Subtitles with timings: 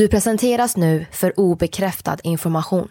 [0.00, 2.88] Du presenteras nu för obekräftad information.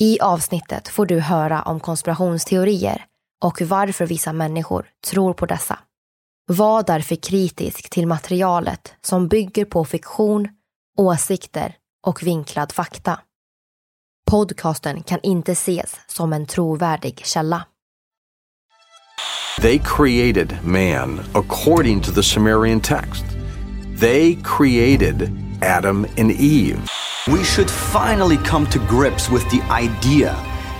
[0.00, 3.04] I avsnittet får du höra om konspirationsteorier
[3.44, 5.78] och varför vissa människor tror på dessa.
[6.46, 10.48] Var därför kritisk till materialet som bygger på fiktion,
[10.98, 13.20] åsikter och vinklad fakta.
[14.30, 17.66] Podcasten kan inte ses som en trovärdig källa.
[19.60, 23.24] They created man according to the Sumerian text.
[24.00, 26.80] They created Adam and Eve.
[27.28, 30.34] We should finally come to grips with the idea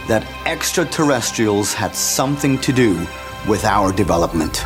[0.08, 2.94] that extraterrestrials had something to do
[3.48, 4.64] with our development.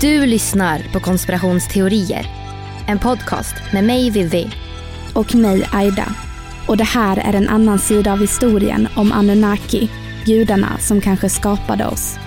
[0.00, 2.26] Du lyssnar på konspirationsteorier.
[2.86, 4.50] En podcast med mig Vivi.
[5.14, 6.31] och mig Aida.
[6.68, 9.90] Och det här är en annan sida av historien om Anunnaki,
[10.24, 12.18] gudarna som kanske skapade oss.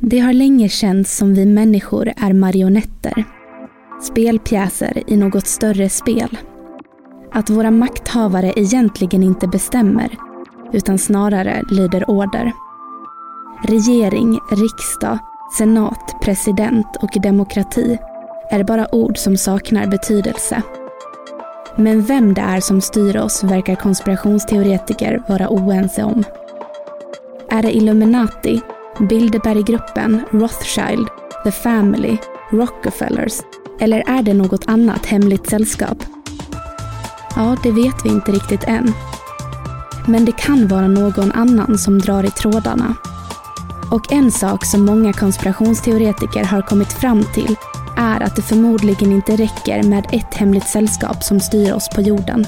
[0.00, 3.24] Det har länge känts som vi människor är marionetter.
[4.02, 6.38] Spelpjäser i något större spel.
[7.32, 10.25] Att våra makthavare egentligen inte bestämmer,
[10.72, 12.52] utan snarare lyder order.
[13.62, 15.18] Regering, riksdag,
[15.58, 17.98] senat, president och demokrati
[18.50, 20.62] är bara ord som saknar betydelse.
[21.76, 26.24] Men vem det är som styr oss verkar konspirationsteoretiker vara oense om.
[27.50, 28.60] Är det Illuminati,
[29.08, 31.08] Bilderberggruppen, Rothschild,
[31.44, 32.16] The Family,
[32.50, 33.40] Rockefellers
[33.80, 36.04] eller är det något annat hemligt sällskap?
[37.36, 38.92] Ja, det vet vi inte riktigt än.
[40.06, 42.94] Men det kan vara någon annan som drar i trådarna.
[43.90, 47.56] Och en sak som många konspirationsteoretiker har kommit fram till
[47.96, 52.46] är att det förmodligen inte räcker med ett hemligt sällskap som styr oss på jorden.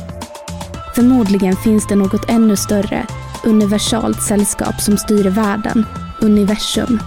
[0.94, 3.06] Förmodligen finns det något ännu större,
[3.44, 5.86] universalt sällskap som styr världen,
[6.20, 7.00] universum.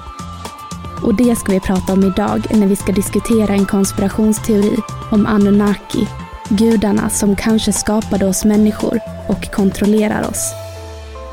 [1.03, 4.78] Och det ska vi prata om idag när vi ska diskutera en konspirationsteori
[5.11, 6.07] om Anunnaki,
[6.51, 10.53] gudarna som kanske skapade oss människor och kontrollerar oss.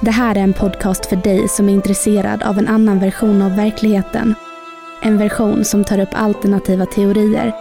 [0.01, 3.57] Det här är en podcast för dig som är intresserad av en annan version av
[3.57, 4.35] verkligheten.
[5.03, 7.53] En version som tar upp alternativa teorier,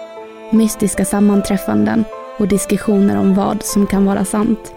[0.51, 2.03] mystiska sammanträffanden
[2.39, 4.73] och diskussioner om vad som kan vara sant.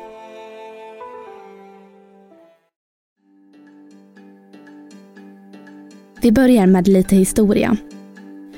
[6.23, 7.77] Vi börjar med lite historia.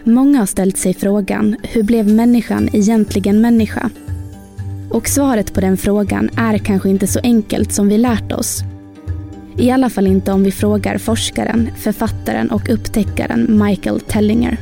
[0.04, 3.90] Många har ställt sig frågan, hur blev människan egentligen människa?
[4.92, 8.62] Och svaret på den frågan är kanske inte så enkelt som vi lärt oss.
[9.58, 14.58] I alla fall inte om vi frågar forskaren, författaren och upptäckaren Michael Tellinger.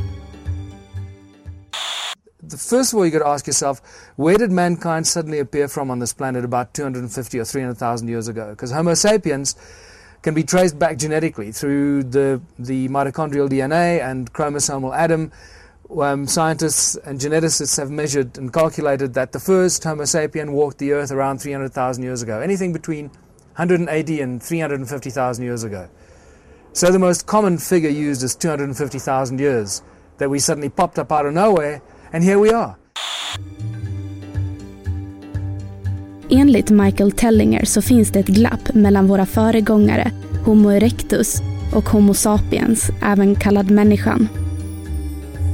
[2.51, 3.81] First of all, you got to ask yourself,
[4.17, 8.51] where did mankind suddenly appear from on this planet about 250 or 300,000 years ago?
[8.51, 9.57] Because Homo sapiens
[10.23, 15.31] can be traced back genetically through the, the mitochondrial DNA and chromosomal Adam.
[15.99, 20.93] Um, scientists and geneticists have measured and calculated that the first Homo sapien walked the
[20.93, 22.41] earth around 300,000 years ago.
[22.41, 23.11] Anything between
[23.57, 25.89] 180 and 350,000 years ago.
[26.73, 29.83] So the most common figure used is 250,000 years,
[30.19, 31.83] that we suddenly popped up out of nowhere,
[32.13, 32.77] and here we are.
[36.31, 40.13] Enligt Michael Tellinger så finns det ett glapp mellan våra föregångare
[40.45, 41.43] Homo erectus
[41.75, 44.29] och Homo sapiens, även kallad människan.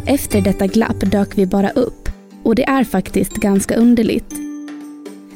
[0.09, 2.09] Efter detta glapp dök vi bara upp
[2.43, 4.35] och det är faktiskt ganska underligt.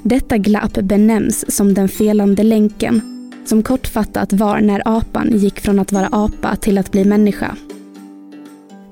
[0.02, 3.00] Detta glapp benämns som den felande länken
[3.44, 7.56] som kortfattat var när apan gick från att vara apa till att bli människa.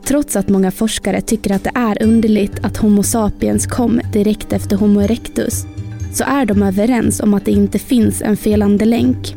[0.04, 4.76] Trots att många forskare tycker att det är underligt att Homo sapiens kom direkt efter
[4.76, 5.66] Homo erectus
[6.12, 9.36] så är de överens om att det inte finns en felande länk.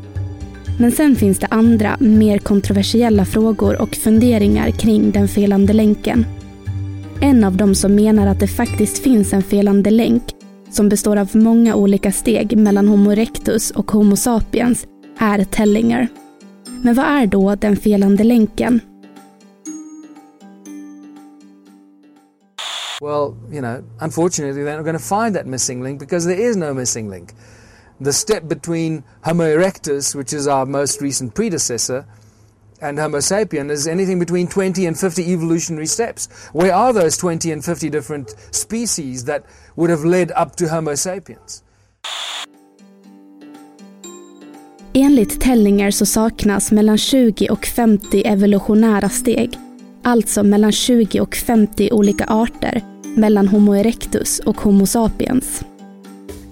[0.81, 6.25] Men sen finns det andra, mer kontroversiella frågor och funderingar kring den felande länken.
[7.19, 10.23] En av dem som menar att det faktiskt finns en felande länk
[10.71, 14.87] som består av många olika steg mellan Homo erectus och Homo sapiens
[15.17, 16.07] är Tellinger.
[16.83, 18.79] Men vad är då den felande länken?
[23.01, 26.55] Well, you know, unfortunately, they're not going to find that missing link because there is
[26.55, 27.29] no missing link.
[28.01, 32.03] The step between Homo erectus, which is our most recent predecessor,
[32.81, 36.27] and Homo sapien is anything between 20 and 50 evolutionary steps.
[36.51, 39.45] Where are those 20 and 50 different species that
[39.75, 41.63] would have led up to Homo sapiens?
[44.93, 49.59] Enligt Tellinger så saknas mellan 20 och 50 evolutionära steg,
[50.03, 52.81] alltså mellan 20 och 50 olika arter
[53.15, 55.63] mellan Homo erectus och Homo sapiens.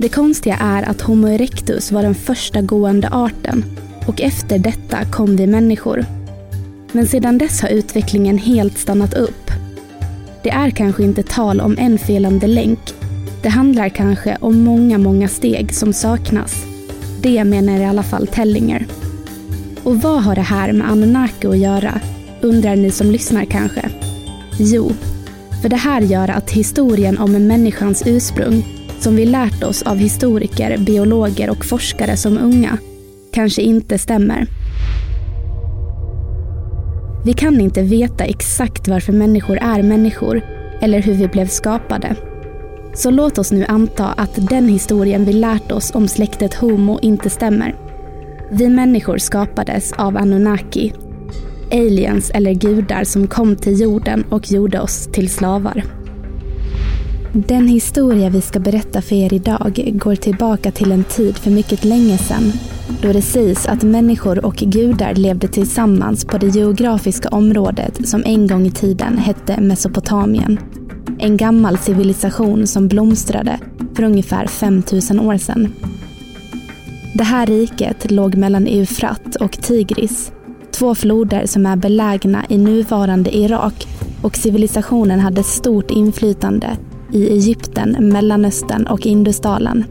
[0.02, 3.66] Det konstiga är att Homo erectus var den första gående arten
[4.08, 6.06] och efter detta kom vi människor.
[6.92, 9.52] Men sedan dess har utvecklingen helt stannat upp.
[10.44, 12.80] Det är kanske inte tal om en felande länk.
[13.42, 16.66] Det handlar kanske om många, många steg som saknas.
[17.22, 18.86] Det menar i alla fall Tellinger.
[19.84, 22.00] Och vad har det här med Anunnaki att göra?
[22.42, 23.90] Undrar ni som lyssnar kanske?
[24.60, 24.92] Jo,
[25.62, 30.78] för det här gör att historien om människans ursprung, som vi lärt oss av historiker,
[30.78, 32.78] biologer och forskare som unga,
[33.34, 34.48] kanske inte stämmer.
[37.26, 40.42] Vi kan inte veta exakt varför människor är människor
[40.82, 42.16] eller hur vi blev skapade.
[42.94, 47.30] Så låt oss nu anta att den historien vi lärt oss om släktet Homo inte
[47.30, 47.76] stämmer.
[48.52, 50.94] Vi människor skapades av Anunnaki
[51.72, 55.99] aliens eller gudar som kom till jorden och gjorde oss till slavar.
[57.34, 61.84] Den historia vi ska berätta för er idag går tillbaka till en tid för mycket
[61.84, 62.52] länge sedan
[63.02, 68.48] då det sägs att människor och gudar levde tillsammans på det geografiska området som en
[68.48, 70.60] gång i tiden hette Mesopotamien.
[71.20, 73.60] En gammal civilisation som blomstrade
[73.94, 75.74] för ungefär 5000 år sedan.
[77.14, 80.32] Det här riket låg mellan Eufrat och Tigris
[80.72, 83.88] två floder som är belägna i nuvarande Irak
[84.22, 86.78] och civilisationen hade stort inflytande
[87.14, 89.84] i Egypten, Mellanöstern och Indusdalen.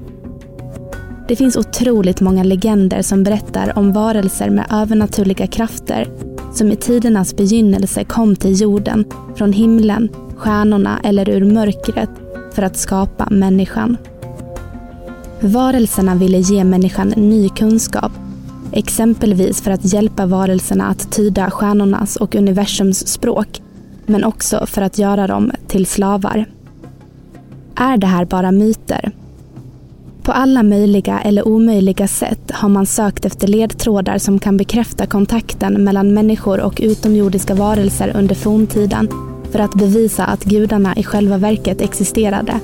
[1.29, 6.09] Det finns otroligt många legender som berättar om varelser med övernaturliga krafter
[6.55, 9.05] som i tidernas begynnelse kom till jorden
[9.37, 12.11] från himlen, stjärnorna eller ur mörkret
[12.53, 13.97] för att skapa människan.
[15.41, 18.12] Varelserna ville ge människan ny kunskap
[18.73, 23.63] Exempelvis för att hjälpa varelserna att tyda stjärnornas och universums språk,
[24.06, 26.46] men också för att göra dem till slavar.
[27.81, 29.13] Är det här bara myter?
[30.23, 35.85] På alla möjliga eller omöjliga sätt har man sökt efter ledtrådar som kan bekräfta kontakten
[35.85, 39.08] mellan människor och utomjordiska varelser under forntiden
[39.53, 42.61] för att bevisa att gudarna i själva verket existerade.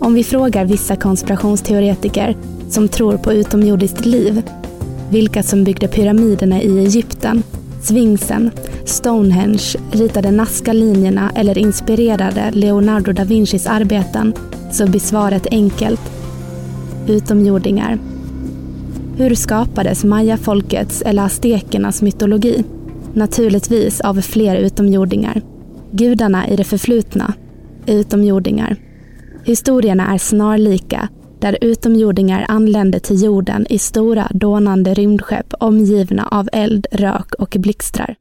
[0.00, 2.36] Om vi frågar vissa konspirationsteoretiker
[2.68, 4.42] som tror på utomjordiskt liv
[5.10, 7.42] vilka som byggde pyramiderna i Egypten,
[7.84, 8.50] Sphinxen,
[8.84, 14.34] Stonehenge, ritade Nazca-linjerna eller inspirerade Leonardo da Vincis arbeten,
[14.72, 16.00] så blir svaret enkelt.
[17.08, 17.98] Utomjordingar.
[19.16, 22.64] Hur skapades mayafolkets eller aztekernas mytologi?
[23.14, 25.42] Naturligtvis av fler utomjordingar.
[25.90, 27.34] Gudarna i det förflutna,
[27.86, 28.76] utomjordingar.
[29.44, 31.08] Historierna är snarlika
[31.44, 38.14] där utomjordingar anlände till jorden i stora dånande rymdskepp omgivna av eld, rök och blixtrar.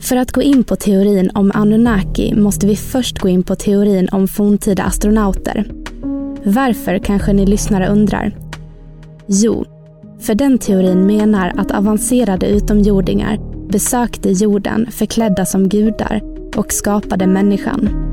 [0.00, 4.08] För att gå in på teorin om Anunnaki måste vi först gå in på teorin
[4.12, 5.70] om forntida astronauter.
[6.44, 8.36] Varför kanske ni lyssnare undrar?
[9.26, 9.64] Jo,
[10.20, 16.20] för den teorin menar att avancerade utomjordingar besökte jorden förklädda som gudar
[16.56, 18.05] och skapade människan.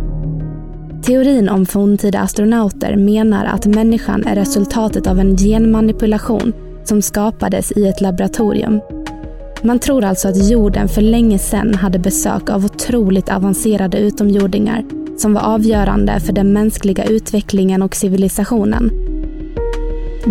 [1.05, 7.87] Teorin om forntida astronauter menar att människan är resultatet av en genmanipulation som skapades i
[7.87, 8.81] ett laboratorium.
[9.61, 14.83] Man tror alltså att jorden för länge sedan hade besök av otroligt avancerade utomjordingar
[15.17, 18.91] som var avgörande för den mänskliga utvecklingen och civilisationen.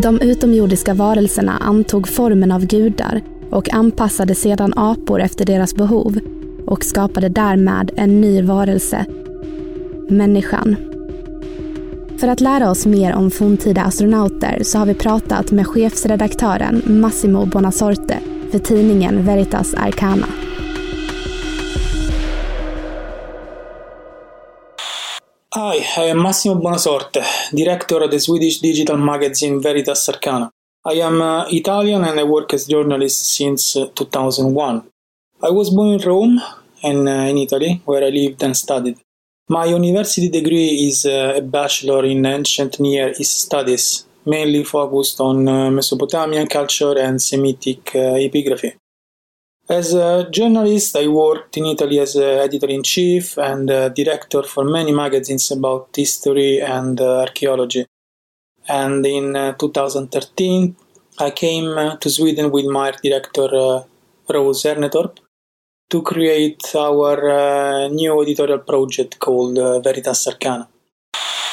[0.02, 6.18] De utomjordiska varelserna antog formen av gudar och anpassade sedan apor efter deras behov
[6.66, 9.06] och skapade därmed en ny varelse,
[10.08, 10.76] människan.
[12.20, 17.46] För att lära oss mer om forntida astronauter så har vi pratat med chefsredaktören Massimo
[17.46, 18.18] Bonasorte
[18.50, 20.26] för tidningen Veritas Arcana.
[25.54, 30.50] Hi, I am Massimo Bonasorte, director of the Swedish digital magazine Veritas Arcana.
[30.94, 34.82] I am uh, Italian and I work as journalist since uh, 2001.
[35.42, 36.40] I was born in Rome
[36.82, 38.96] and uh, in Italy, where I lived and studied.
[39.52, 45.46] My university degree is uh, a bachelor in ancient Near East studies, mainly focused on
[45.46, 48.72] uh, Mesopotamian culture and Semitic uh, epigraphy.
[49.68, 54.90] As a journalist, I worked in Italy as editor in chief and director for many
[54.90, 57.84] magazines about history and archaeology.
[58.66, 60.76] And in 2013,
[61.18, 63.84] I came to Sweden with my director
[64.30, 65.18] Rose Ernetorp
[65.92, 70.66] to create our uh, new editorial project called uh, Veritas Arcana.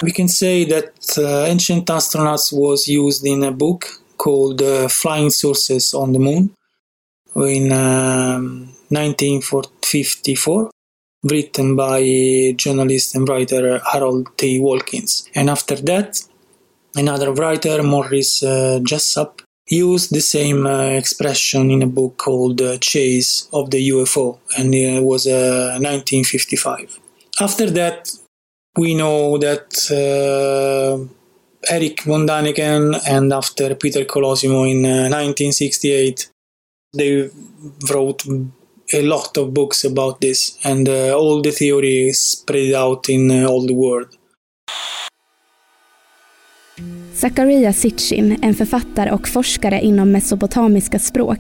[0.02, 3.86] We can say that uh, Ancient Astronauts was used in a book
[4.18, 6.54] called Flying Sources on the Moon
[7.36, 10.72] in um, 1954,
[11.24, 14.60] written by journalist and writer Harold T.
[14.62, 15.30] Walkins.
[15.36, 16.22] And after that,
[16.96, 22.78] another writer, Morris uh, Jessup, used the same uh, expression in a book called uh,
[22.80, 26.80] Chase of the UFO, and it was 1955.
[26.80, 28.12] Uh, after that,
[28.78, 29.70] we know that
[31.70, 36.30] Eric von Daniken and after Peter Colosimo in 1968
[36.94, 37.30] they
[37.90, 38.26] wrote
[38.94, 43.48] a lot of books about this, and uh, all the theory spread out in uh,
[43.48, 44.18] all the world.
[47.14, 51.40] Zakaria Sitchin, en författare och forskare inom mesopotamiska språk,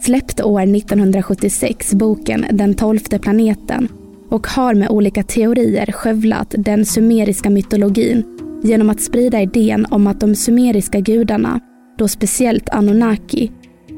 [0.00, 3.88] släppte år 1976 boken Den tolfte planeten
[4.28, 8.24] och har med olika teorier skövlat den sumeriska mytologin
[8.62, 11.60] genom att sprida idén om att de sumeriska gudarna,
[11.98, 13.50] då speciellt Anunnaki,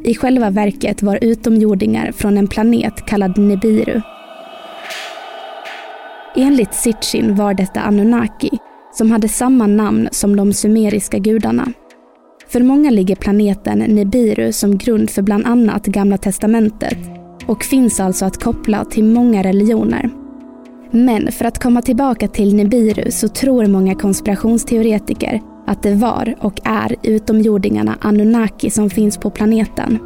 [0.04, 4.00] i själva verket var utomjordingar från en planet kallad Nibiru.
[6.36, 8.50] Enligt Sitchin var detta Anunnaki,
[8.92, 11.72] som hade samma namn som de sumeriska gudarna.
[12.48, 16.98] För många ligger planeten Nibiru som grund för bland annat Gamla Testamentet
[17.46, 20.10] och finns alltså att koppla till många religioner.
[20.90, 26.60] Men för att komma tillbaka till Nibiru så tror många konspirationsteoretiker att det var och
[26.64, 29.98] är utomjordingarna Anunnaki som finns på planeten.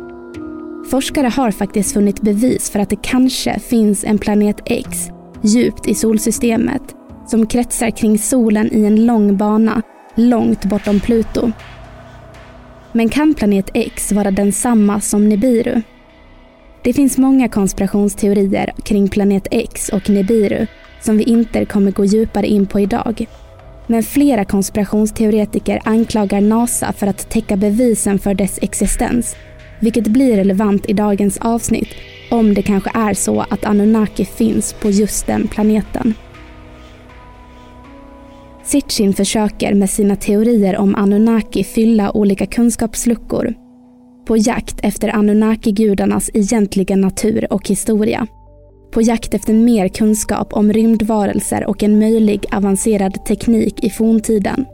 [0.90, 5.09] Forskare har faktiskt funnit bevis för att det kanske finns en planet X
[5.43, 6.83] djupt i solsystemet
[7.26, 9.83] som kretsar kring solen i en lång bana
[10.14, 11.52] långt bortom Pluto.
[12.92, 15.83] Men kan planet X vara densamma som Nibiru?
[16.83, 20.66] Det finns många konspirationsteorier kring planet X och Nibiru
[21.00, 23.26] som vi inte kommer gå djupare in på idag.
[23.87, 29.37] Men flera konspirationsteoretiker anklagar NASA för att täcka bevisen för dess existens,
[29.80, 31.88] vilket blir relevant i dagens avsnitt
[32.30, 36.14] om det kanske är så att Anunnaki finns på just den planeten.
[38.67, 43.55] Sitchin försöker med sina teorier om Anunnaki fylla olika kunskapsluckor
[44.27, 48.27] på jakt efter Anunnaki-gudarnas egentliga natur och historia
[48.93, 54.67] på jakt efter mer kunskap om rymdvarelser och en möjlig avancerad teknik i forntiden.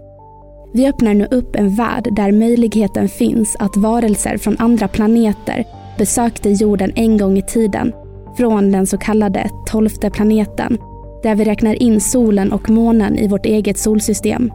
[0.74, 5.64] Vi öppnar nu upp en värld där möjligheten finns att varelser från andra planeter
[5.98, 7.92] besökte jorden en gång i tiden
[8.36, 10.78] från den så kallade tolfte planeten
[11.22, 14.52] där vi räknar in solen och månen i vårt eget solsystem.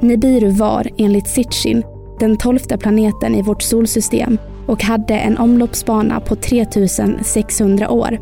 [0.00, 1.82] Nibiru var, enligt Sitchin,
[2.20, 8.18] den tolfte planeten i vårt solsystem och hade en omloppsbana på 3600 år.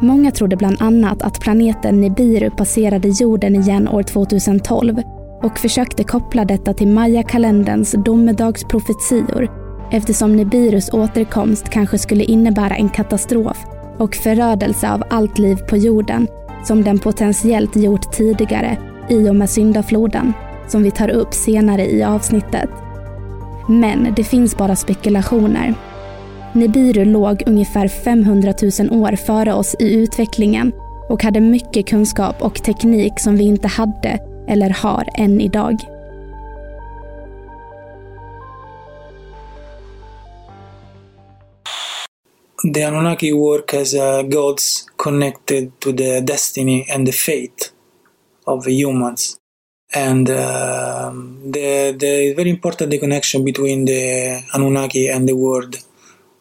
[0.00, 5.02] Många trodde bland annat att planeten Nibiru passerade jorden igen år 2012
[5.42, 9.48] och försökte koppla detta till Maya-kalenderns domedagsprofetior
[9.90, 13.58] eftersom Nibirus återkomst kanske skulle innebära en katastrof
[13.98, 16.26] och förödelse av allt liv på jorden
[16.64, 18.76] som den potentiellt gjort tidigare
[19.08, 20.32] i och med syndafloden,
[20.68, 22.70] som vi tar upp senare i avsnittet.
[23.68, 25.74] Men det finns bara spekulationer
[26.52, 30.72] Nibiru låg ungefär 500 000 år före oss i utvecklingen
[31.08, 35.76] och hade mycket kunskap och teknik som vi inte hade eller har än idag.
[42.62, 47.72] The Anunnaki work as uh, gods connected to the destiny and the fate
[48.46, 49.38] of the humans.
[49.94, 55.78] And uh, the, the very important the connection between the Anunnaki and the word,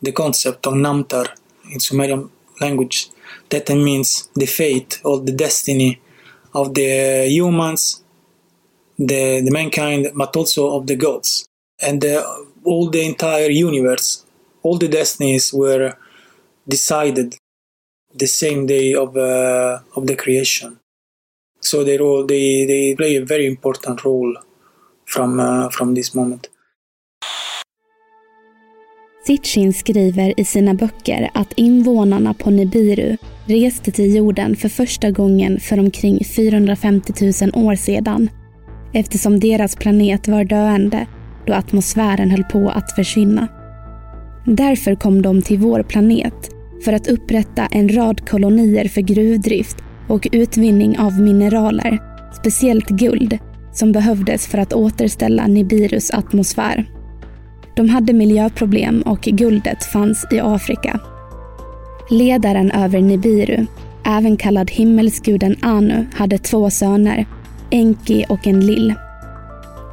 [0.02, 1.30] the concept of Namtar
[1.72, 3.10] in Sumerian language.
[3.50, 6.02] That means the fate or the destiny
[6.54, 8.04] of the humans,
[8.98, 11.48] the, the mankind, but also of the gods.
[11.82, 12.26] And the,
[12.66, 14.26] all the entire universe,
[14.64, 15.96] all the destinies were
[16.70, 17.36] decided
[18.20, 20.78] the same day of uh, of the creation.
[21.60, 24.36] So they role they, they play a very important role
[25.06, 26.50] from uh, from this moment.
[29.28, 35.60] Sitchin skriver i sina böcker att invånarna på Nibiru reste till jorden för första gången
[35.60, 37.14] för omkring 450
[37.54, 38.30] 000 år sedan
[38.94, 41.08] eftersom deras planet var döende
[41.46, 43.48] då atmosfären höll på att försvinna.
[44.46, 46.50] Därför kom de till vår planet
[46.84, 52.00] för att upprätta en rad kolonier för gruvdrift och utvinning av mineraler,
[52.40, 53.38] speciellt guld,
[53.74, 56.86] som behövdes för att återställa Nibirus atmosfär.
[57.76, 61.00] De hade miljöproblem och guldet fanns i Afrika.
[62.10, 63.66] Ledaren över Nibiru,
[64.06, 67.26] även kallad himmelsguden Anu, hade två söner,
[67.70, 68.94] Enki och Enlil.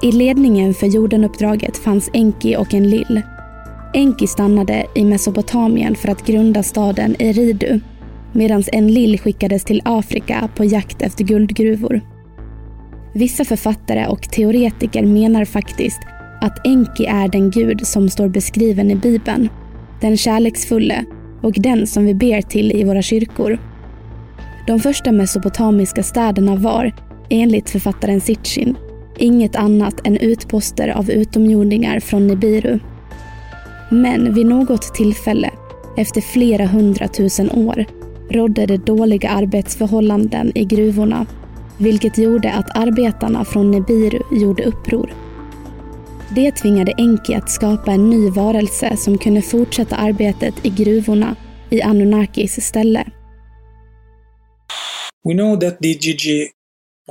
[0.02, 3.22] I ledningen för jordenuppdraget fanns Enki och Enlil
[3.96, 7.80] Enki stannade i Mesopotamien för att grunda staden Eridu
[8.32, 12.00] medan Enlil skickades till Afrika på jakt efter guldgruvor.
[13.14, 16.00] Vissa författare och teoretiker menar faktiskt
[16.40, 19.48] att Enki är den gud som står beskriven i Bibeln.
[20.00, 21.04] Den kärleksfulle
[21.42, 23.58] och den som vi ber till i våra kyrkor.
[24.66, 26.94] De första mesopotamiska städerna var,
[27.28, 28.76] enligt författaren Sitchin,
[29.18, 32.78] inget annat än utposter av utomjordingar från Nibiru.
[33.90, 35.50] Men vid något tillfälle,
[35.96, 37.84] efter flera hundratusen år,
[38.30, 41.26] rådde det dåliga arbetsförhållanden i gruvorna,
[41.78, 45.12] vilket gjorde att arbetarna från Nibiru gjorde uppror.
[46.34, 51.36] Det tvingade Enki att skapa en ny varelse som kunde fortsätta arbetet i gruvorna
[51.70, 53.04] i Anunnakis ställe.
[55.24, 56.50] We know that DGG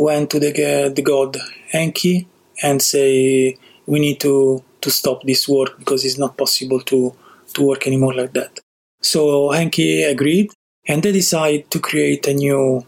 [0.07, 0.51] went to the,
[0.89, 1.37] the god
[1.71, 2.27] Enki
[2.63, 3.47] and say
[3.85, 7.13] we need to to stop this work because it's not possible to
[7.55, 8.59] to work anymore like that.
[9.01, 10.51] So Henki agreed,
[10.87, 12.85] and they decided to create a new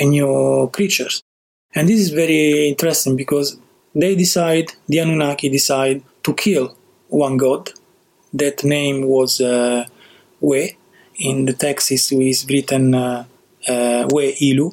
[0.00, 1.22] a new creatures.
[1.74, 3.58] And this is very interesting because
[3.94, 6.74] they decide the Anunnaki decide to kill
[7.08, 7.70] one god.
[8.32, 9.84] That name was uh,
[10.40, 10.76] We.
[11.18, 13.24] In the text is, is written uh,
[13.68, 14.72] uh, We Ilu,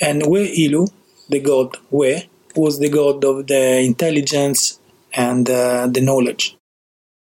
[0.00, 0.86] and We Ilu,
[1.28, 4.75] the god We, was the god of the intelligence
[5.16, 6.56] and uh, the knowledge.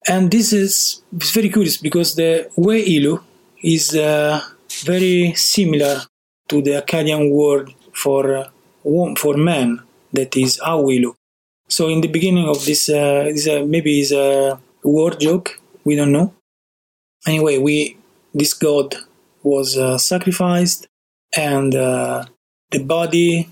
[0.08, 3.20] And this is very curious because the way ilu
[3.64, 4.42] is uh,
[4.84, 6.02] very similar
[6.50, 8.50] to the Akkadian word for uh,
[9.18, 9.82] for man
[10.14, 11.16] that is awilu.
[11.68, 15.60] So in the beginning of this, uh, this uh, maybe is a word joke.
[15.84, 16.34] We don't know.
[17.26, 17.98] Anyway, we
[18.34, 18.96] this god
[19.42, 20.88] was uh, sacrificed,
[21.36, 23.50] and the body,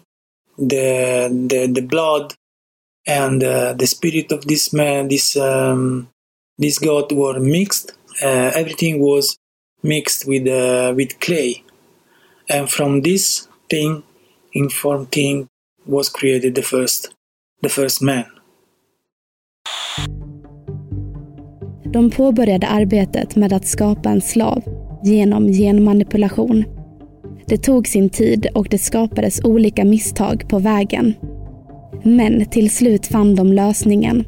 [0.58, 2.36] the the the blood,
[3.08, 6.08] and uh, the spirit of this man, this um,
[6.58, 7.94] this god, were mixed.
[8.22, 9.38] Uh, everything was
[9.84, 11.64] mixed with uh, with clay,
[12.50, 14.04] and from this thing,
[14.54, 15.48] informed thing,
[15.86, 17.14] was created the first,
[17.62, 18.26] the first man.
[21.94, 24.64] De påbörjade arbetet med att skapa en slav
[25.04, 26.64] genom genmanipulation.
[27.48, 31.14] Det tog sin tid och det skapades olika misstag på vägen.
[32.04, 34.24] Men till slut fann de lösningen.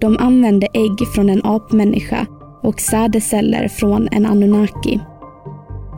[0.00, 2.26] De använde ägg från en apmänniska
[2.62, 5.00] och sädesceller från en Anunnaki.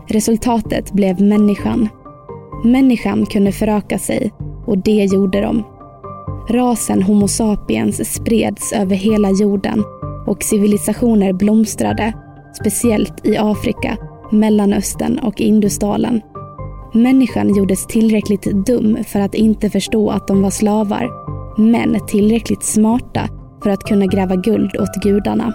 [0.09, 1.89] Resultatet blev människan.
[2.65, 4.33] Människan kunde föröka sig
[4.67, 5.65] och det gjorde de.
[6.51, 9.85] Rasen Homo sapiens spreds över hela jorden
[10.27, 12.13] och civilisationer blomstrade,
[12.57, 13.97] speciellt i Afrika,
[14.33, 16.21] Mellanöstern och Indusdalen.
[16.97, 21.11] Människan gjordes tillräckligt dum för att inte förstå att de var slavar,
[21.61, 23.29] men tillräckligt smarta
[23.63, 25.55] för att kunna gräva guld åt gudarna.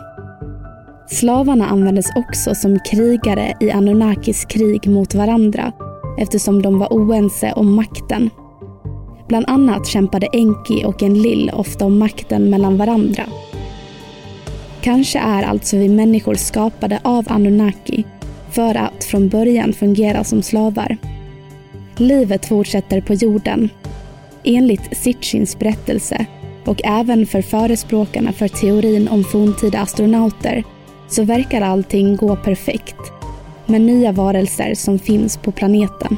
[1.09, 5.71] Slavarna användes också som krigare i Anunnakis krig mot varandra
[6.19, 8.29] eftersom de var oense om makten.
[9.27, 13.23] Bland annat kämpade Enki och Enlil ofta om makten mellan varandra.
[14.81, 18.03] Kanske är alltså vi människor skapade av Anunnaki
[18.51, 20.97] för att från början fungera som slavar.
[21.99, 23.69] Livet fortsätter på jorden.
[24.43, 26.25] Enligt Sitchins berättelse
[26.65, 30.63] och även för förespråkarna för teorin om forntida astronauter
[31.09, 32.95] så verkar allting gå perfekt
[33.65, 36.17] med nya varelser som finns på planeten.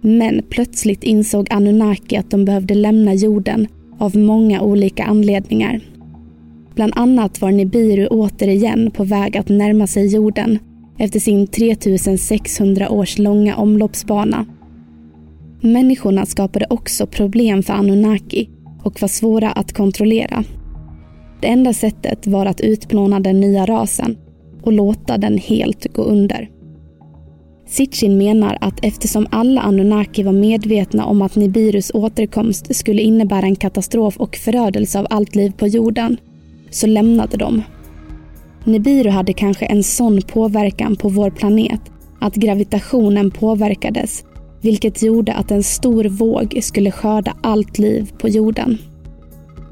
[0.00, 3.66] Men plötsligt insåg Anunnaki att de behövde lämna jorden
[3.98, 5.80] av många olika anledningar.
[6.74, 10.58] Bland annat var Nibiru återigen på väg att närma sig jorden
[10.98, 14.46] efter sin 3600 års långa omloppsbana.
[15.60, 18.48] Människorna skapade också problem för Anunnaki
[18.82, 20.44] och var svåra att kontrollera.
[21.40, 24.16] Det enda sättet var att utplåna den nya rasen
[24.62, 26.50] och låta den helt gå under.
[27.68, 33.56] Sitchin menar att eftersom alla Anunnaki var medvetna om att Nibirus återkomst skulle innebära en
[33.56, 36.16] katastrof och förödelse av allt liv på jorden,
[36.70, 37.62] så lämnade de.
[38.64, 41.80] Nibiru hade kanske en sån påverkan på vår planet
[42.20, 44.24] att gravitationen påverkades,
[44.60, 48.78] vilket gjorde att en stor våg skulle skörda allt liv på jorden.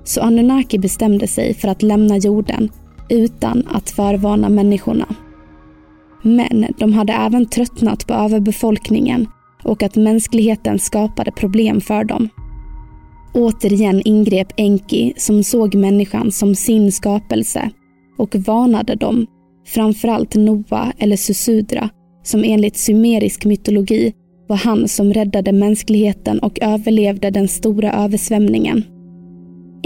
[0.04, 2.68] Så Anunnaki bestämde sig för att lämna jorden
[3.08, 5.06] utan att förvarna människorna.
[6.22, 9.26] Men de hade även tröttnat på överbefolkningen
[9.62, 12.28] och att mänskligheten skapade problem för dem.
[13.34, 17.70] Återigen ingrep Enki som såg människan som sin skapelse
[18.18, 19.26] och varnade dem,
[19.66, 21.88] framförallt Noa eller Susudra,
[22.22, 24.12] som enligt sumerisk mytologi
[24.48, 28.84] var han som räddade mänskligheten och överlevde den stora översvämningen.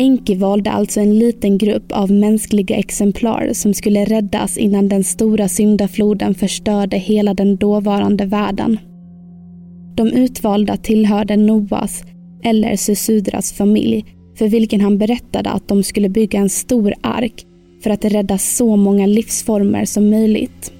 [0.00, 5.48] Enki valde alltså en liten grupp av mänskliga exemplar som skulle räddas innan den stora
[5.48, 8.78] syndafloden förstörde hela den dåvarande världen.
[9.94, 12.02] De utvalda tillhörde Noas,
[12.42, 14.04] eller Susudras familj,
[14.38, 17.46] för vilken han berättade att de skulle bygga en stor ark
[17.82, 20.72] för att rädda så många livsformer som möjligt.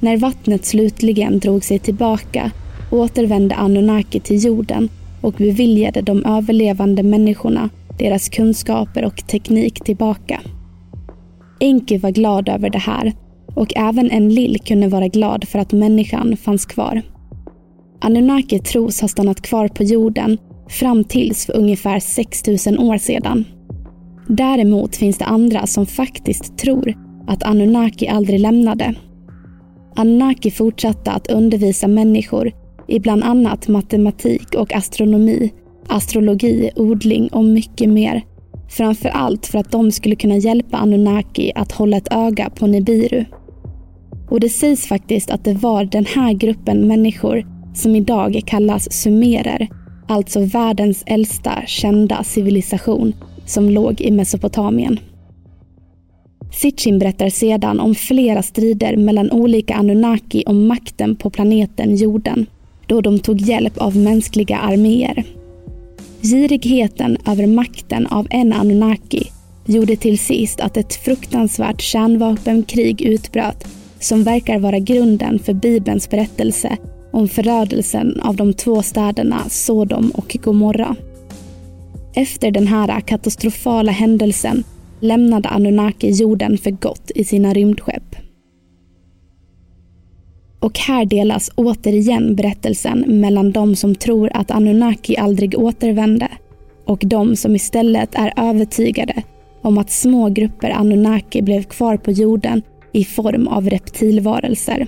[0.00, 2.50] När vattnet slutligen drog sig tillbaka
[2.90, 4.88] återvände Anunnaki till jorden
[5.20, 10.40] och beviljade de överlevande människorna deras kunskaper och teknik tillbaka.
[11.60, 13.12] Enki var glad över det här
[13.54, 17.02] och även Enlil kunde vara glad för att människan fanns kvar.
[18.00, 23.44] Anunnaki tros ha stannat kvar på jorden fram tills för ungefär 6000 år sedan.
[24.28, 26.94] Däremot finns det andra som faktiskt tror
[27.26, 28.94] att Anunnaki aldrig lämnade.
[29.96, 32.52] Anunnaki fortsatte att undervisa människor
[32.88, 35.52] i bland annat matematik och astronomi
[35.88, 38.22] astrologi, odling och mycket mer.
[38.68, 43.24] Framför allt för att de skulle kunna hjälpa Anunnaki att hålla ett öga på Nibiru.
[44.30, 49.68] Och det sägs faktiskt att det var den här gruppen människor som idag kallas sumerer,
[50.08, 53.12] alltså världens äldsta kända civilisation
[53.46, 54.98] som låg i Mesopotamien.
[56.52, 62.46] Sitchin berättar sedan om flera strider mellan olika Anunnaki om makten på planeten jorden,
[62.86, 65.24] då de tog hjälp av mänskliga arméer.
[66.24, 69.30] Girigheten över makten av en Anunnaki
[69.66, 73.66] gjorde till sist att ett fruktansvärt kärnvapenkrig utbröt
[74.00, 76.76] som verkar vara grunden för Bibelns berättelse
[77.12, 80.96] om förödelsen av de två städerna Sodom och Gomorra.
[82.14, 84.64] Efter den här katastrofala händelsen
[85.00, 88.16] lämnade Anunnaki jorden för gott i sina rymdskepp.
[90.64, 96.28] Och här delas återigen berättelsen mellan de som tror att Anunnaki aldrig återvände
[96.86, 99.22] och de som istället är övertygade
[99.62, 104.86] om att små grupper Anunnaki blev kvar på jorden i form av reptilvarelser.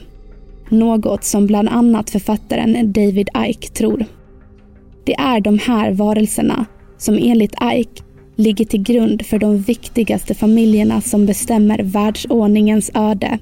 [0.69, 4.05] Något som bland annat författaren David Ike tror.
[5.05, 6.67] Det är de här varelserna
[6.99, 8.03] som enligt Ike
[8.37, 13.39] ligger till grund för de viktigaste familjerna som bestämmer världsordningens öde.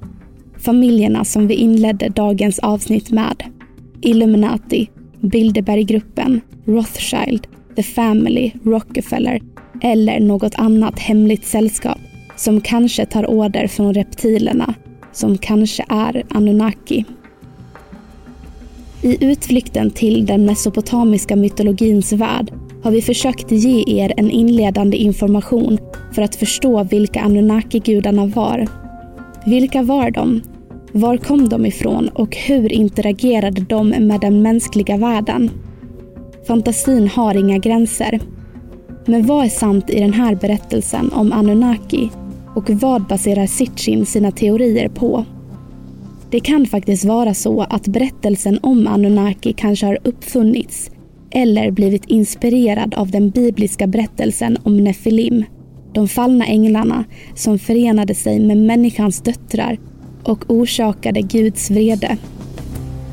[0.65, 3.43] Familjerna som vi inledde dagens avsnitt med.
[4.01, 7.47] Illuminati, Bilderberggruppen, Rothschild,
[7.77, 9.41] The Family, Rockefeller
[9.83, 11.99] eller något annat hemligt sällskap
[12.37, 14.75] som kanske tar order från reptilerna,
[15.13, 17.05] som kanske är Anunnaki.
[19.03, 25.79] I utflykten till den mesopotamiska mytologins värld har vi försökt ge er en inledande information
[26.13, 28.67] för att förstå vilka Anunnaki-gudarna var.
[29.47, 30.43] Vilka var de?
[30.97, 35.51] Var kom de ifrån och hur interagerade de med den mänskliga världen?
[36.47, 38.21] Fantasin har inga gränser.
[39.07, 42.11] Men vad är sant i den här berättelsen om Anunnaki
[42.55, 45.25] och vad baserar Sitchin sina teorier på?
[46.31, 50.91] Det kan faktiskt vara så att berättelsen om Anunnaki kanske har uppfunnits
[51.31, 55.45] eller blivit inspirerad av den bibliska berättelsen om Nefilim,
[55.93, 57.05] de fallna änglarna
[57.35, 59.79] som förenade sig med människans döttrar
[60.25, 62.17] och orsakade Guds vrede.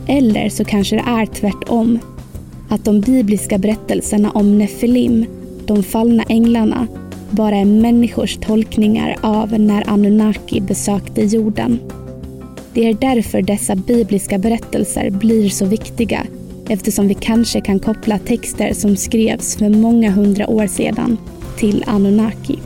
[0.08, 2.00] Eller så kanske det är tvärtom,
[2.69, 5.26] att de bibliska berättelserna om Nefilim,
[5.65, 6.88] de fallna änglarna,
[7.30, 11.80] bara är människors tolkningar av när Anunnaki besökte jorden.
[12.74, 16.26] Det är därför dessa bibliska berättelser blir så viktiga
[16.69, 21.17] eftersom vi kanske kan koppla texter som skrevs för många hundra år sedan
[21.58, 22.60] till Anunnaki.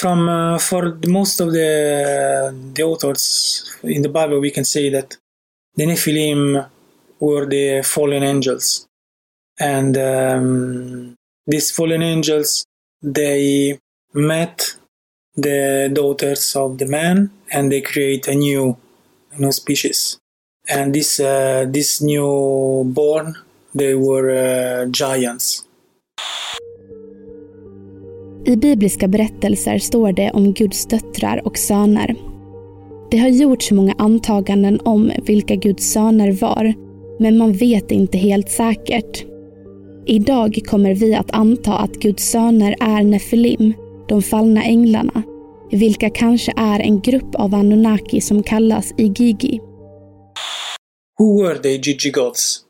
[0.00, 1.70] From uh, for most of the
[2.74, 5.16] the authors in the Bible, we can say that
[5.74, 6.68] the Nephilim
[7.18, 8.86] were the fallen angels,
[9.58, 11.14] and um,
[11.46, 12.66] these fallen angels
[13.02, 13.78] they
[14.12, 14.76] met
[15.36, 18.76] the daughters of the man and they create a new,
[19.38, 20.18] new species.
[20.68, 23.36] And this uh, this new born,
[23.74, 25.65] they were uh, giants.
[28.46, 32.14] I bibliska berättelser står det om Guds döttrar och söner.
[33.10, 36.74] Det har gjorts många antaganden om vilka Guds söner var,
[37.18, 39.24] men man vet inte helt säkert.
[40.06, 43.74] Idag kommer vi att anta att Guds söner är Nefilim,
[44.08, 45.22] de fallna änglarna,
[45.70, 49.60] vilka kanske är en grupp av Anunnaki som kallas Igigi.
[51.18, 52.60] Who were the Igigi gods?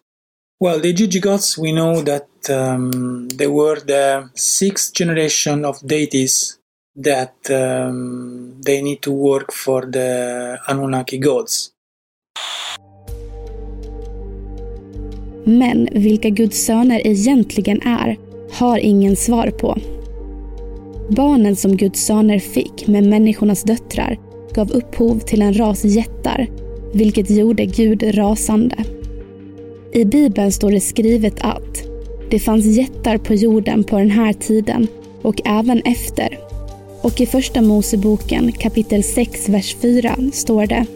[0.65, 6.59] Well, the Igigi gods, we know that um, they were the sixth generation of deities
[7.05, 11.71] that um, they need to work for the Anunnaki gods.
[15.45, 18.17] Men vilka Guds söner egentligen är
[18.53, 19.79] har ingen svar på.
[21.09, 24.19] Barnen som Guds söner fick med människornas döttrar
[24.55, 26.47] gav upphov till en ras jättar,
[26.95, 28.77] vilket gjorde Gud rasande.
[29.93, 31.96] I Bibeln står det skrivet att
[32.31, 34.87] det fanns jättar på jorden på den här tiden
[35.23, 36.39] och även efter.
[37.01, 40.87] Och i Första Moseboken kapitel 6, vers 4 står det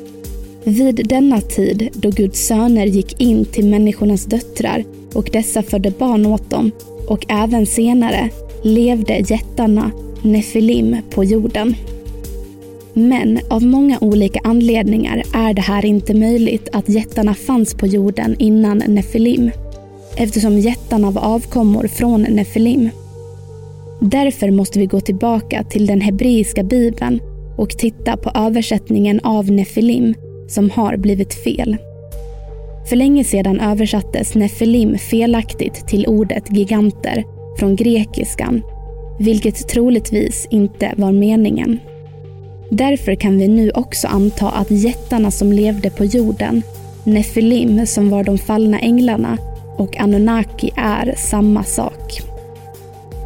[0.64, 6.26] Vid denna tid då Guds söner gick in till människornas döttrar och dessa födde barn
[6.26, 6.70] åt dem
[7.08, 8.30] och även senare
[8.62, 9.90] levde jättarna,
[10.22, 11.74] Nefilim, på jorden.
[12.94, 18.36] Men av många olika anledningar är det här inte möjligt att jättarna fanns på jorden
[18.38, 19.50] innan Nefilim.
[20.20, 22.90] Eftersom jättarna var avkommor från Nefilim.
[24.00, 27.20] Därför måste vi gå tillbaka till den hebreiska bibeln
[27.56, 30.14] och titta på översättningen av Nefilim
[30.48, 31.76] som har blivit fel.
[32.88, 37.24] För länge sedan översattes Nefilim felaktigt till ordet giganter
[37.58, 38.62] från grekiskan,
[39.18, 41.78] vilket troligtvis inte var meningen.
[42.70, 46.62] Därför kan vi nu också anta att jättarna som levde på jorden,
[47.04, 49.38] Nefilim som var de fallna änglarna
[49.80, 52.20] och Anunnaki är samma sak.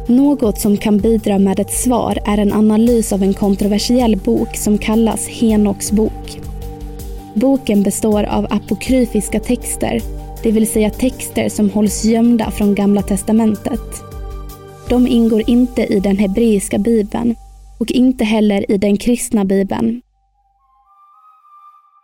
[0.07, 4.77] Något som kan bidra med ett svar är en analys av en kontroversiell bok som
[4.77, 6.39] kallas Henoks bok.
[7.33, 10.01] Boken består av apokryfiska texter,
[10.43, 14.03] det vill säga texter som hålls gömda från Gamla testamentet.
[14.89, 17.35] De ingår inte i den hebreiska bibeln
[17.79, 20.01] och inte heller i den kristna bibeln.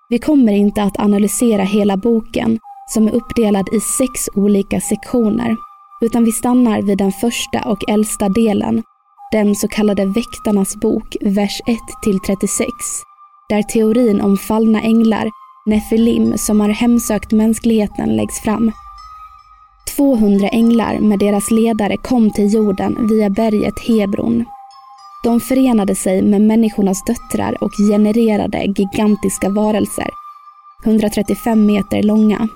[0.09, 2.59] Vi kommer inte att analysera hela boken
[2.93, 5.57] som är uppdelad i sex olika sektioner
[6.01, 8.83] utan vi stannar vid den första och äldsta delen,
[9.31, 11.77] den så kallade Väktarnas bok, vers 1
[12.25, 12.67] 36,
[13.49, 15.29] där teorin om fallna änglar,
[15.65, 18.71] Nefilim, som har hemsökt mänskligheten läggs fram.
[19.95, 24.45] 200 änglar med deras ledare kom till jorden via berget Hebron.
[25.23, 30.09] De förenade sig med människornas döttrar och genererade gigantiska varelser,
[30.85, 32.47] 135 meter långa.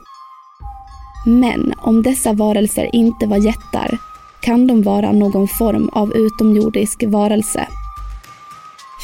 [1.27, 3.97] Men om dessa varelser inte var jättar
[4.41, 7.67] kan de vara någon form av utomjordisk varelse.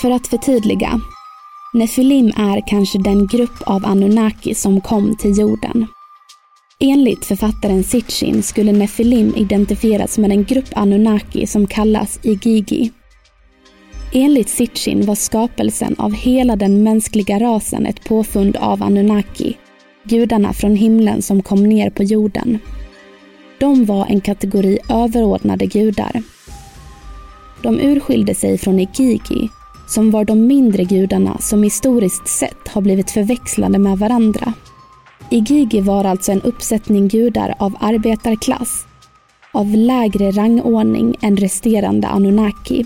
[0.01, 1.01] För att förtydliga.
[1.73, 5.87] Nefilim är kanske den grupp av Anunnaki som kom till jorden.
[6.79, 12.91] Enligt författaren Sitchin skulle Nefilim identifieras med en grupp Anunnaki som kallas Igigi.
[14.13, 19.57] Enligt Sitchin var skapelsen av hela den mänskliga rasen ett påfund av Anunnaki
[20.03, 22.59] gudarna från himlen som kom ner på jorden.
[23.59, 26.23] De var en kategori överordnade gudar.
[27.63, 29.49] De urskilde sig från Igigi,
[29.87, 34.53] som var de mindre gudarna som historiskt sett har blivit förväxlade med varandra.
[35.29, 38.85] Igigi var alltså en uppsättning gudar av arbetarklass,
[39.51, 42.85] av lägre rangordning än resterande Anunnaki.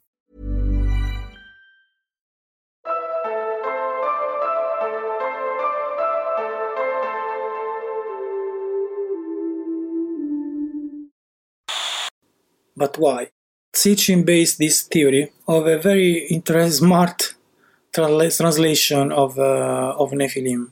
[12.75, 13.29] But why?
[13.73, 16.27] Sitchin based this theory of a very
[16.69, 17.35] smart
[17.93, 20.71] transla- translation of uh, of Nephilim,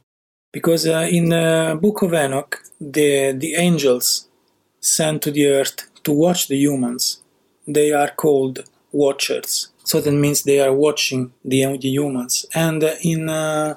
[0.52, 4.28] because uh, in the Book of Enoch, the the angels
[4.82, 7.22] sent to the earth to watch the humans.
[7.68, 12.46] They are called watchers, so that means they are watching the, the humans.
[12.54, 13.76] And in uh,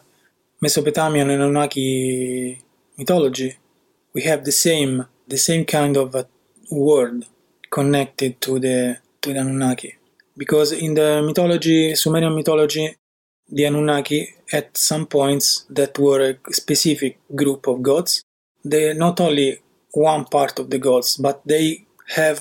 [0.61, 2.61] Mesopotamian and Anunnaki
[2.96, 3.56] mythology,
[4.14, 6.24] we have the same the same kind of uh,
[6.70, 7.26] word
[7.72, 9.94] connected to the to the Anunnaki.
[10.37, 12.94] Because in the mythology, Sumerian mythology,
[13.48, 18.22] the Anunnaki at some points that were a specific group of gods.
[18.64, 19.58] They're not only
[19.92, 22.40] one part of the gods, but they have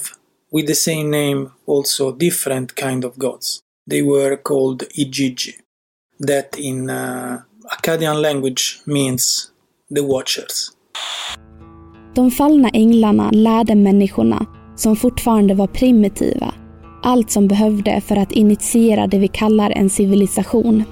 [0.51, 3.61] with the same name also different kind of gods.
[3.87, 5.53] They were called Igigi,
[6.19, 7.41] that in uh,
[7.71, 9.51] Akkadian language means
[9.89, 10.75] the watchers.
[12.13, 14.45] De fallna änglarna lärde människorna,
[14.81, 16.53] som fortfarande var primitiva,
[17.03, 20.83] allt som behövde för att initiera det vi kallar en civilisation.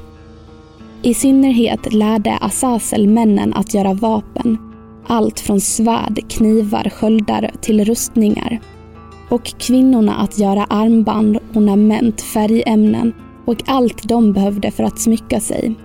[1.02, 4.58] I synnerhet lärde Azazel männen att göra vapen.
[5.08, 8.60] Allt från svärd, knivar, sköldar till rustningar.
[9.30, 13.14] Och kvinnorna att göra armband, ornament, färgämnen
[13.46, 15.76] och allt de behövde för att smycka sig.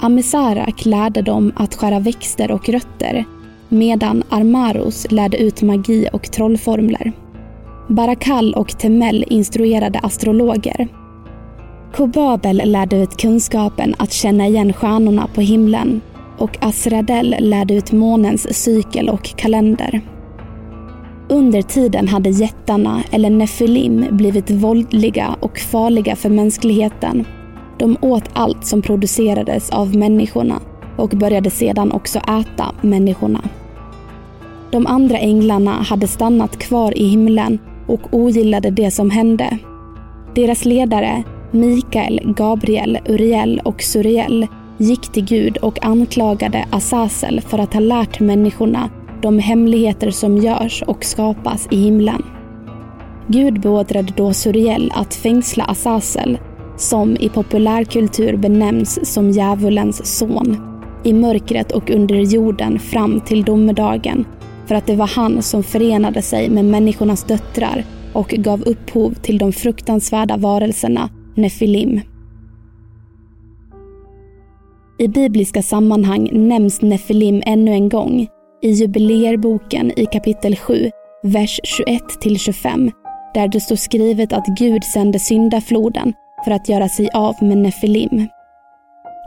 [0.00, 3.24] Amisarak lärde dem att skära växter och rötter
[3.68, 7.12] medan Armaros lärde ut magi och trollformler.
[7.88, 10.88] Barakal och Temel instruerade astrologer.
[11.94, 16.00] Kobabel lärde ut kunskapen att känna igen stjärnorna på himlen
[16.38, 20.00] och Asradel lärde ut månens cykel och kalender.
[21.28, 27.24] Under tiden hade jättarna, eller Nefilim, blivit våldliga och farliga för mänskligheten.
[27.78, 30.60] De åt allt som producerades av människorna
[30.96, 33.40] och började sedan också äta människorna.
[34.70, 39.58] De andra änglarna hade stannat kvar i himlen och ogillade det som hände.
[40.34, 44.46] Deras ledare, Mikael, Gabriel, Uriel och Suriel
[44.78, 48.90] gick till Gud och anklagade Azazel för att ha lärt människorna
[49.22, 52.22] de hemligheter som görs och skapas i himlen.
[53.26, 56.38] Gud beordrade då Suriel att fängsla Azazel,
[56.76, 60.56] som i populärkultur benämns som djävulens son,
[61.04, 64.24] i mörkret och under jorden fram till domedagen,
[64.66, 69.38] för att det var han som förenade sig med människornas döttrar och gav upphov till
[69.38, 72.00] de fruktansvärda varelserna Nefilim.
[74.98, 78.26] I bibliska sammanhang nämns Nefilim ännu en gång
[78.62, 80.90] i jubileerboken i kapitel 7,
[81.22, 82.92] vers 21-25,
[83.34, 86.12] där det står skrivet att Gud sände syndafloden
[86.44, 88.28] för att göra sig av med Nefilim.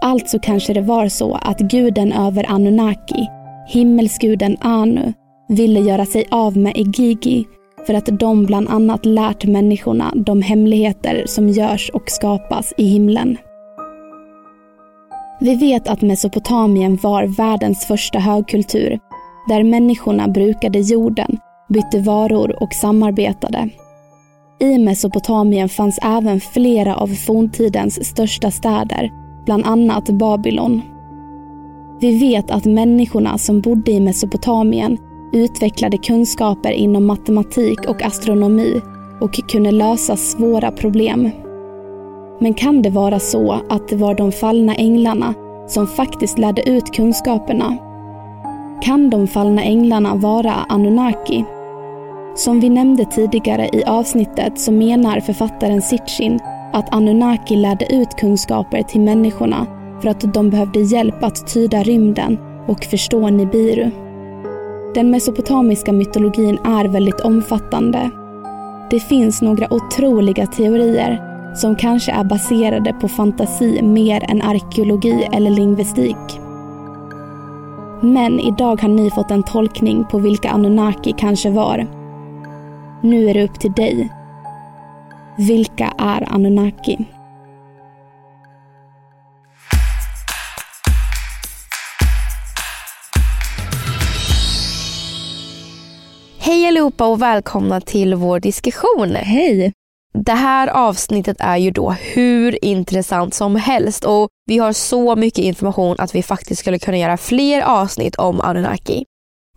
[0.02, 3.28] Alltså kanske det var så att guden över Anunnaki,
[3.68, 5.14] himmelsguden Anu,
[5.50, 7.48] ville göra sig av med Igigi
[7.88, 13.38] för att de bland annat lärt människorna de hemligheter som görs och skapas i himlen.
[15.40, 19.00] Vi vet att Mesopotamien var världens första högkultur
[19.48, 21.38] där människorna brukade jorden,
[21.70, 23.70] bytte varor och samarbetade.
[24.60, 29.12] I Mesopotamien fanns även flera av forntidens största städer,
[29.46, 30.82] bland annat Babylon.
[32.02, 34.98] Vi vet att människorna som bodde i Mesopotamien
[35.32, 38.82] utvecklade kunskaper inom matematik och astronomi
[39.22, 41.30] och kunde lösa svåra problem.
[42.40, 45.34] Men kan det vara så att det var de fallna änglarna
[45.68, 47.78] som faktiskt lärde ut kunskaperna?
[48.82, 51.46] Kan de fallna änglarna vara Anunnaki?
[52.36, 56.40] Som vi nämnde tidigare i avsnittet så menar författaren Sitchin
[56.74, 59.66] att Anunnaki lärde ut kunskaper till människorna
[60.02, 63.92] för att de behövde hjälp att tyda rymden och förstå Nibiru.
[64.94, 68.10] Den mesopotamiska mytologin är väldigt omfattande.
[68.90, 71.22] Det finns några otroliga teorier
[71.56, 76.40] som kanske är baserade på fantasi mer än arkeologi eller lingvistik.
[78.02, 81.88] Men idag har ni fått en tolkning på vilka Anunnaki kanske var.
[83.02, 84.10] Nu är det upp till dig.
[85.38, 86.98] Vilka är Anunnaki?
[96.50, 99.16] Hej allihopa och välkomna till vår diskussion.
[99.16, 99.74] Hej!
[100.14, 105.46] Det här avsnittet är ju då hur intressant som helst och vi har så mycket
[105.46, 109.06] information att vi faktiskt skulle kunna göra fler avsnitt om Anunnaki.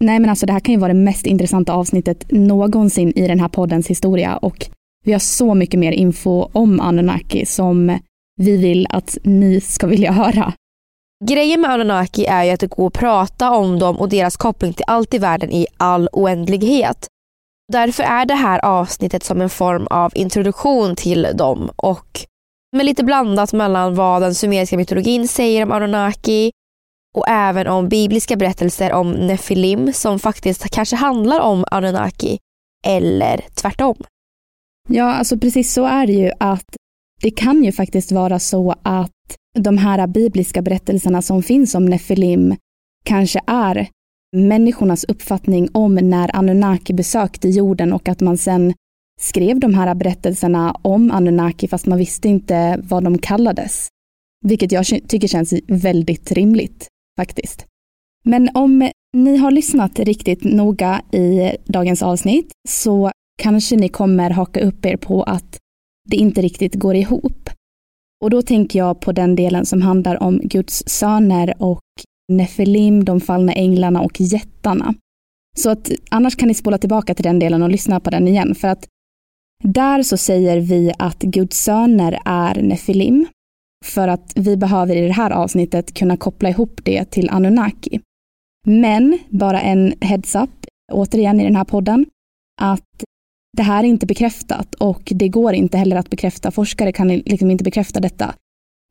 [0.00, 3.40] Nej men alltså det här kan ju vara det mest intressanta avsnittet någonsin i den
[3.40, 4.66] här poddens historia och
[5.04, 7.98] vi har så mycket mer info om Anunnaki som
[8.36, 10.52] vi vill att ni ska vilja höra.
[11.28, 14.72] Grejen med Anunnaki är ju att det går att prata om dem och deras koppling
[14.72, 17.06] till allt i världen i all oändlighet.
[17.72, 22.20] Därför är det här avsnittet som en form av introduktion till dem och
[22.76, 26.50] med lite blandat mellan vad den sumeriska mytologin säger om Anunnaki
[27.14, 32.38] och även om bibliska berättelser om Nefilim som faktiskt kanske handlar om Anunnaki
[32.86, 33.96] eller tvärtom.
[34.88, 36.76] Ja, alltså precis så är det ju att
[37.20, 39.10] det kan ju faktiskt vara så att
[39.58, 42.56] de här bibliska berättelserna som finns om Nefilim
[43.04, 43.88] kanske är
[44.36, 48.74] människornas uppfattning om när Anunnaki besökte jorden och att man sen
[49.20, 53.88] skrev de här berättelserna om Anunnaki fast man visste inte vad de kallades.
[54.44, 57.66] Vilket jag tycker känns väldigt rimligt faktiskt.
[58.24, 63.10] Men om ni har lyssnat riktigt noga i dagens avsnitt så
[63.42, 65.58] kanske ni kommer haka upp er på att
[66.08, 67.50] det inte riktigt går ihop.
[68.22, 71.80] Och då tänker jag på den delen som handlar om Guds söner och
[72.32, 74.94] Nefilim, de fallna änglarna och jättarna.
[75.58, 78.54] Så att annars kan ni spola tillbaka till den delen och lyssna på den igen
[78.54, 78.86] för att
[79.64, 83.26] där så säger vi att Guds söner är Nefilim
[83.84, 88.00] för att vi behöver i det här avsnittet kunna koppla ihop det till Anunnaki.
[88.66, 90.50] Men bara en heads-up,
[90.92, 92.06] återigen i den här podden,
[92.60, 93.04] att
[93.56, 96.50] det här är inte bekräftat och det går inte heller att bekräfta.
[96.50, 98.34] Forskare kan liksom inte bekräfta detta.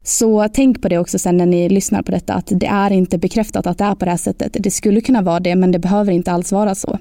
[0.04, 3.18] Så tänk på det också sen när ni lyssnar på detta, att det är inte
[3.18, 4.58] bekräftat att det är på det här sättet.
[4.60, 7.00] Det skulle kunna vara det, men det behöver inte alls vara så.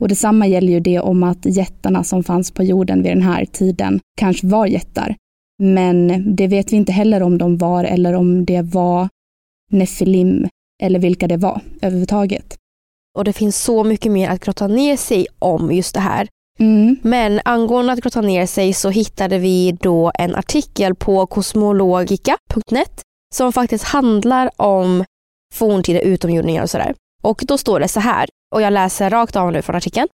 [0.00, 3.44] Och detsamma gäller ju det om att jättarna som fanns på jorden vid den här
[3.44, 5.16] tiden kanske var jättar.
[5.58, 9.08] Men det vet vi inte heller om de var eller om det var
[9.70, 10.48] Nefilim
[10.82, 12.56] eller vilka det var överhuvudtaget.
[13.18, 16.28] Och det finns så mycket mer att grotta ner sig om just det här.
[16.58, 16.96] Mm.
[17.02, 23.02] Men angående att grotta ner sig så hittade vi då en artikel på kosmologica.net
[23.34, 25.04] som faktiskt handlar om
[25.54, 26.94] forntida utomjordingar och sådär.
[27.22, 30.08] Och då står det så här, och jag läser rakt av nu från artikeln.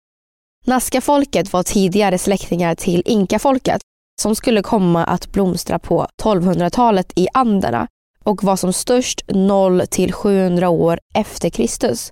[0.65, 3.81] Nazca-folket var tidigare släktingar till inkafolket
[4.21, 7.87] som skulle komma att blomstra på 1200-talet i Anderna
[8.23, 12.11] och var som störst 0 till 700 år efter Kristus.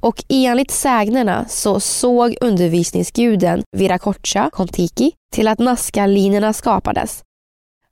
[0.00, 7.22] Och enligt sägnerna så såg undervisningsguden Viracocha Kontiki till att Nazca-linjerna skapades.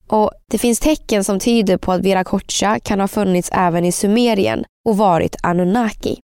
[0.09, 4.65] Och Det finns tecken som tyder på att Viracocha kan ha funnits även i Sumerien
[4.89, 6.19] och varit Anunnaki.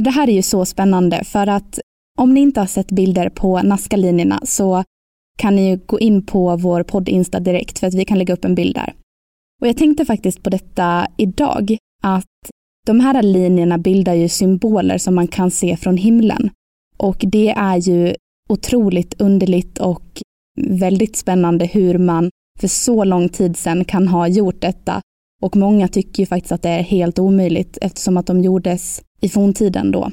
[0.00, 1.78] Det här är ju så spännande för att
[2.18, 4.84] om ni inte har sett bilder på Nazca-linjerna så
[5.38, 8.34] kan ni ju gå in på vår podd Insta direkt för att vi kan lägga
[8.34, 8.94] upp en bild där.
[9.60, 12.24] Och jag tänkte faktiskt på detta idag, att
[12.86, 16.50] de här linjerna bildar ju symboler som man kan se från himlen.
[16.96, 18.14] Och det är ju
[18.48, 20.22] otroligt underligt och
[20.60, 22.30] väldigt spännande hur man
[22.60, 25.00] för så lång tid sedan kan ha gjort detta.
[25.42, 29.28] Och många tycker ju faktiskt att det är helt omöjligt eftersom att de gjordes i
[29.28, 30.10] forntiden då.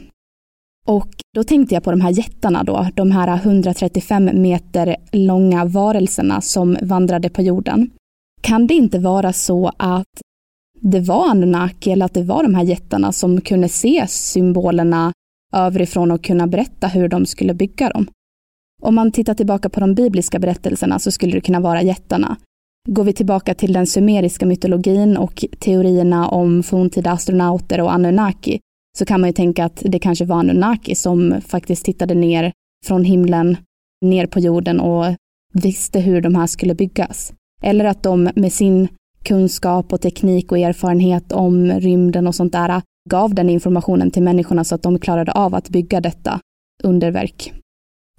[0.85, 6.41] Och då tänkte jag på de här jättarna då, de här 135 meter långa varelserna
[6.41, 7.91] som vandrade på jorden.
[8.41, 10.21] Kan det inte vara så att
[10.81, 15.13] det var Anunnaki eller att det var de här jättarna som kunde se symbolerna
[15.53, 18.07] överifrån och kunna berätta hur de skulle bygga dem?
[18.81, 22.37] Om man tittar tillbaka på de bibliska berättelserna så skulle det kunna vara jättarna.
[22.89, 28.59] Går vi tillbaka till den sumeriska mytologin och teorierna om forntida astronauter och Anunnaki
[28.97, 32.51] så kan man ju tänka att det kanske var Anunnaki som faktiskt tittade ner
[32.85, 33.57] från himlen
[34.05, 35.05] ner på jorden och
[35.53, 37.33] visste hur de här skulle byggas.
[37.61, 38.87] Eller att de med sin
[39.23, 44.63] kunskap och teknik och erfarenhet om rymden och sånt där gav den informationen till människorna
[44.63, 46.39] så att de klarade av att bygga detta
[46.83, 47.53] underverk.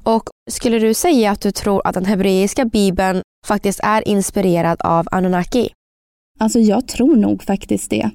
[0.05, 5.09] Och skulle du säga att du tror att den hebreiska bibeln faktiskt är inspirerad av
[5.11, 5.68] Anunnaki?
[6.38, 8.11] Alltså jag tror nog faktiskt det.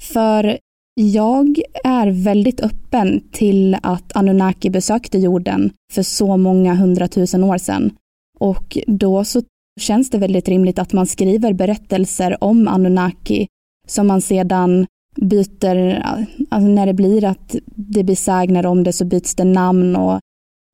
[0.00, 0.58] För
[1.00, 7.96] jag är väldigt öppen till att Anunnaki besökte jorden för så många hundratusen år sedan.
[8.38, 9.42] Och då så
[9.80, 13.46] känns det väldigt rimligt att man skriver berättelser om Anunnaki
[13.88, 16.02] som man sedan byter,
[16.50, 20.20] alltså när det blir att det blir sägner om det så byts det namn och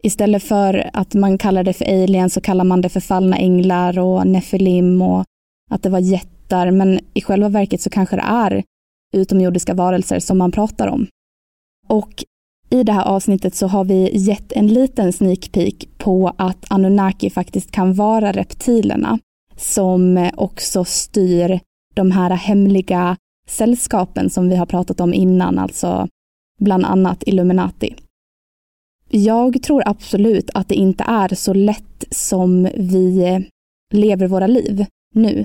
[0.03, 3.99] istället för att man kallar det för alien så kallar man det för fallna änglar
[3.99, 5.25] och nefilim och
[5.71, 8.63] att det var jättar men i själva verket så kanske det är
[9.15, 11.07] utomjordiska varelser som man pratar om.
[11.89, 12.25] Och
[12.73, 17.31] i det här avsnittet så har vi gett en liten sneak peek på att Anunnaki
[17.31, 19.19] faktiskt kan vara reptilerna
[19.57, 21.61] som också styr
[21.95, 23.17] de här hemliga
[23.49, 26.09] sällskapen som vi har pratat om innan, alltså
[26.59, 27.95] bland annat Illuminati.
[29.11, 33.45] Jag tror absolut att det inte är så lätt som vi
[33.95, 35.45] lever våra liv nu.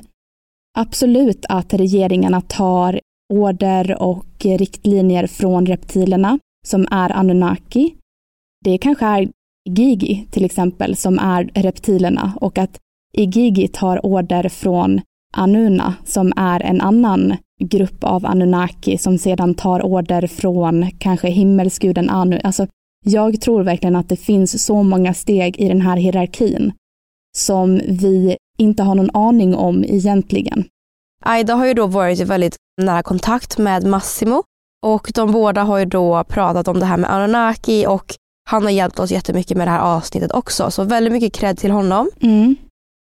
[0.78, 3.00] Absolut att regeringarna tar
[3.34, 7.96] order och riktlinjer från reptilerna som är Anunnaki.
[8.66, 9.30] Det kanske är
[9.70, 12.80] Igigi till exempel som är reptilerna och att
[13.14, 15.02] Igigi tar order från
[15.34, 22.10] Anuna som är en annan grupp av Anunnaki som sedan tar order från kanske himmelsguden
[22.10, 22.40] Anu.
[22.44, 22.68] Alltså,
[23.06, 26.74] jag tror verkligen att det finns så många steg i den här hierarkin
[27.38, 30.64] som vi inte har någon aning om egentligen.
[31.22, 34.44] Aida har ju då varit i väldigt nära kontakt med Massimo
[34.86, 38.16] och de båda har ju då pratat om det här med Anunnaki och
[38.50, 40.72] han har hjälpt oss jättemycket med det här avsnittet också.
[40.72, 42.10] Så väldigt mycket cred till honom.
[42.22, 42.56] Mm.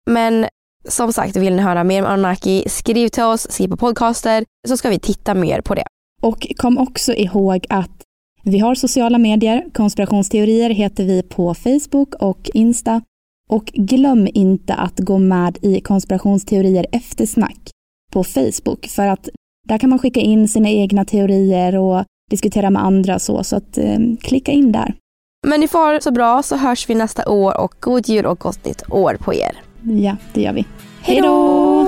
[0.10, 0.48] Men
[0.88, 4.78] som sagt, vill ni höra mer om Anunnaki, skriv till oss, skriv på podcaster så
[4.78, 5.86] ska vi titta mer på det.
[6.22, 8.04] Och kom också ihåg att
[8.44, 13.02] vi har sociala medier, konspirationsteorier heter vi på Facebook och Insta.
[13.50, 17.70] Och glöm inte att gå med i konspirationsteorier eftersnack
[18.14, 19.30] på Facebook för att
[19.72, 23.78] där kan man skicka in sina egna teorier och diskutera med andra så, så att
[23.78, 24.94] eh, klicka in där.
[25.48, 28.66] Men ni får så bra så hörs vi nästa år och god jul och gott
[28.66, 29.52] nytt år på er.
[29.84, 30.66] Ja, det gör vi.
[31.02, 31.88] Hej då!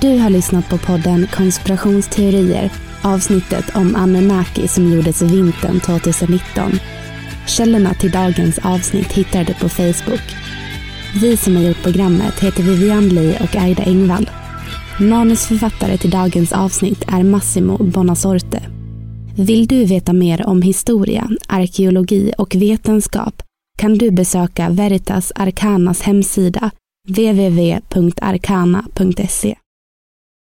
[0.00, 2.70] Du har lyssnat på podden Konspirationsteorier,
[3.04, 6.72] avsnittet om Anunnaki som gjordes vintern 2019.
[7.46, 10.44] Källorna till dagens avsnitt hittar du på Facebook.
[11.20, 14.30] Vi som har gjort programmet heter Vivian Lee och Aida Engvall.
[15.00, 18.62] Manusförfattare till dagens avsnitt är Massimo Bonasorte.
[19.36, 23.42] Vill du veta mer om historia, arkeologi och vetenskap
[23.78, 26.70] kan du besöka Veritas Arcanas hemsida
[27.08, 27.94] www.arcana.se.